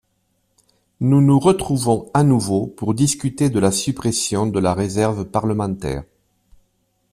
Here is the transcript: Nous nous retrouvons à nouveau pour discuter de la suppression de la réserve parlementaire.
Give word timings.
Nous 0.99 1.21
nous 1.21 1.37
retrouvons 1.37 2.09
à 2.15 2.23
nouveau 2.23 2.65
pour 2.65 2.95
discuter 2.95 3.51
de 3.51 3.59
la 3.59 3.71
suppression 3.71 4.47
de 4.47 4.59
la 4.59 4.73
réserve 4.73 5.25
parlementaire. 5.25 6.03